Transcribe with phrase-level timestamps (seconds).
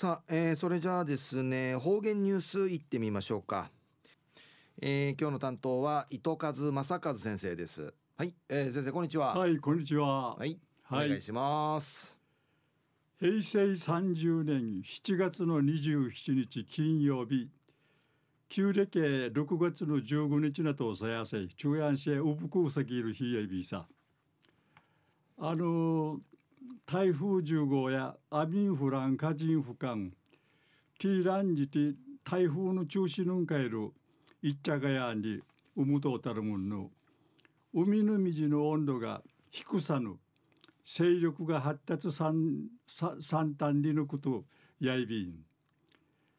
[0.00, 3.70] さあ、えー、それじゃあですね方言ニュースいってみましょうか、
[4.80, 7.92] えー、今日の担当は糸数正和先生です。
[8.16, 9.34] はい、えー、先生こんにちは。
[9.34, 10.36] はいこんにちは。
[10.36, 12.16] はい、はい、お願いします。
[13.18, 17.50] 平成30年7月の27日金曜日。
[18.48, 23.84] 旧暦6月の15日なとさやせ中央市ウブクウサギいる日やびさ。
[25.36, 26.20] あの
[26.86, 30.12] 台風10号やアビンフランカジンフカン
[30.98, 33.92] ティーランジティ台風の中心のかえる
[34.42, 35.40] いっちゃがやに
[35.76, 36.90] うむとたるもんの
[37.72, 40.16] 海の水の温度が低さぬ
[40.84, 42.68] 勢力が発達三
[43.20, 44.44] 三端にのこと
[44.80, 45.34] やいびん。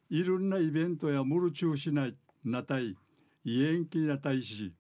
[0.10, 2.98] いろんなイベントやムル中しないなたい
[3.46, 4.74] 延期なたいし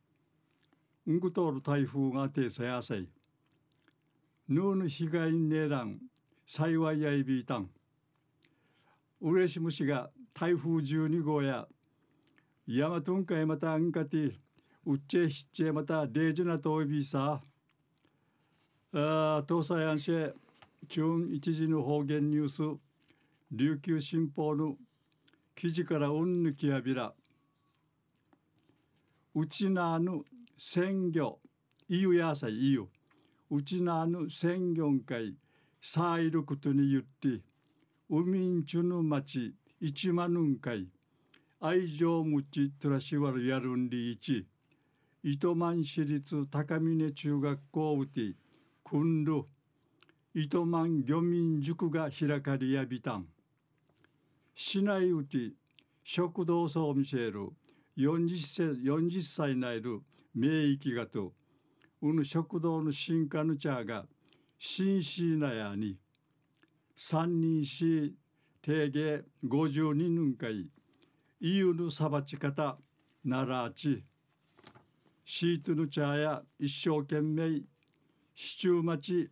[1.08, 3.08] うんぐとる台風がてさやさい。
[4.52, 5.98] ヌーヌ被害ねらん
[6.46, 7.70] 幸いやいびいたん。
[9.22, 11.70] うれしむしが台風12号や
[12.68, 14.18] ヤマトンカイまたんかて
[14.86, 17.42] うっちえひっちえまたデージなといびさ。
[18.92, 20.34] あ東西安市
[20.90, 22.78] 中一時の方言ニュース
[23.54, 24.76] 琉球新報の
[25.56, 27.14] 記事からうんぬきやびら。
[29.34, 30.24] うちなぬ
[30.58, 31.40] 鮮魚
[31.88, 32.90] いゆやさいいゆ。
[33.54, 35.36] うちなぬ鮮魚会
[35.82, 37.44] さいることに言って
[38.10, 40.88] 海んちゅぬ町一万ぬん会
[41.60, 44.48] 愛情むちとらしわるやるんりいち
[45.22, 48.36] 糸満市立高峰中学校うて
[48.86, 49.44] 訓る
[50.34, 53.28] 糸満漁民塾が開かれやびたん。
[54.56, 55.52] 市内うて
[56.06, 57.50] 食堂総見せる
[57.98, 60.02] 40歳 ,40 歳ないる
[60.34, 61.34] 名域がと
[62.02, 64.06] うぬ食堂の進化の茶が
[64.58, 65.98] 新市なやに
[66.98, 68.16] 三人し
[68.62, 70.70] 定芸52人会い
[71.40, 72.78] いゆぬさばち方
[73.24, 74.04] ならあち
[75.24, 77.62] シートの茶や一生懸命
[78.36, 79.30] 市中町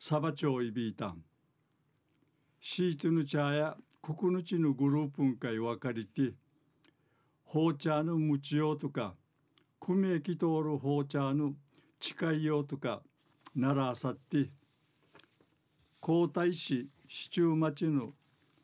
[0.00, 1.22] サバ町いびいたん。
[2.60, 6.34] シートの茶や国の地のグループン会分かりて
[7.50, 9.14] 紅茶のむちようとか
[9.80, 11.54] くめき通る紅茶の
[12.00, 13.02] 近いよとか
[13.54, 14.50] ならあさって
[16.00, 18.12] 皇太子市中町の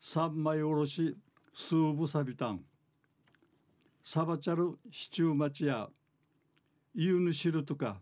[0.01, 1.17] 三枚おろし
[1.53, 2.61] 数部さびたん。
[4.03, 5.89] サバチャル市中町や
[6.93, 7.99] ユヌシルとか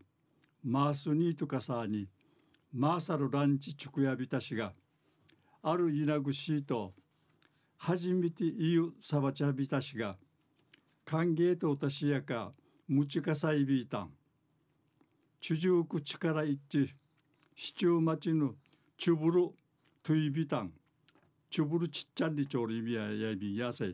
[0.63, 2.07] マースニーとかさに
[2.73, 4.73] マーサルランチチュクヤビタシが
[5.61, 6.93] あるイナグシーと
[7.77, 10.17] 初めて言うサバチャビタシが
[11.05, 12.51] 歓迎とおたしやか
[12.87, 14.09] むちかさいびいたん。
[15.43, 16.87] 地中十く力一致
[17.53, 18.53] 市中町の
[18.97, 19.49] チュブル
[20.01, 20.71] トゥイビタン
[21.51, 23.93] チュブルちっちゃんりちょうりみややびやせ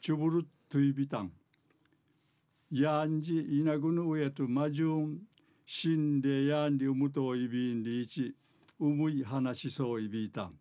[0.00, 1.32] チュブルトゥイビタン
[2.70, 5.18] やんじいなぐぬうやとまじゅん
[5.66, 8.32] しんでやんりうむといびんりいち
[8.78, 10.54] うむい話しそういびいたん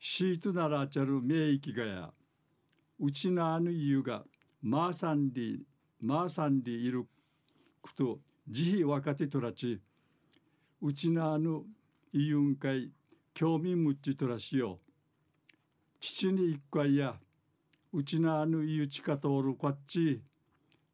[0.00, 2.10] シートならちゃる名域がや
[2.98, 4.24] うちなあぬゆが
[4.62, 5.62] まーさんり
[6.00, 7.06] まーさんりいる
[7.86, 9.80] くと慈悲若手とらち
[10.82, 11.62] うちなあぬ
[12.12, 12.90] いゆんかい
[13.32, 14.78] 興味むっちとらしよ
[16.00, 17.14] 父に一回や
[17.92, 20.22] うちなあぬいうちかとおるこっち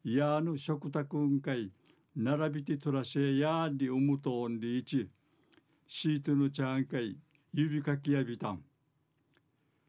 [0.04, 1.70] やあぬ食卓んかい
[2.14, 5.08] 並びてとらしえやんりうむとおんりいち
[5.88, 7.16] シートのちゃんかい
[7.52, 8.62] 指かきやびたん。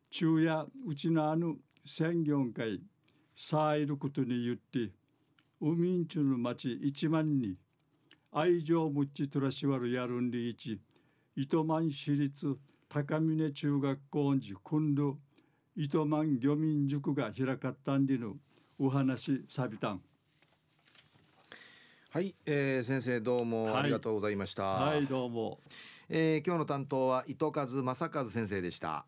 [0.10, 2.82] 昼夜うちなあぬ宣言会
[3.36, 4.94] さえることに言って
[5.66, 7.56] 海んちゅの町一万に
[8.34, 10.82] 愛情むっちとらしわるやるんりいち
[11.38, 12.58] 糸満市立
[12.90, 15.20] 高峰中学校に今度
[15.78, 18.34] 糸満漁民塾が開かったんでの
[18.78, 20.02] お話さびたん。
[22.10, 25.60] はい、えー、先生どうもありがとうございました、はい、はい、どうも、
[26.10, 29.06] えー、今日の担当は糸数正和先生でした